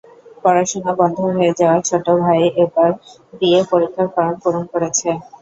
পড়াশোনা 0.43 0.91
বন্ধ 0.99 1.17
হয়ে 1.29 1.51
যাওয়া 1.59 1.77
ছোট 1.89 2.05
ভাই 2.21 2.41
এবার 2.63 2.89
বিএ 3.33 3.61
পরীক্ষার 3.71 4.07
ফরম 4.13 4.35
পূরণ 4.41 4.63
করেছে। 4.71 5.09